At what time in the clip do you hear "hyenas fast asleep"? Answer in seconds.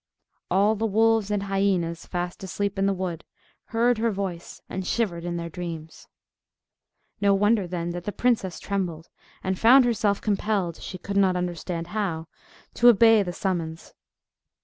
1.43-2.79